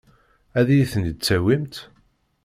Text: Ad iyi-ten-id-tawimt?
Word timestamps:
Ad 0.59 0.67
iyi-ten-id-tawimt? 0.71 1.75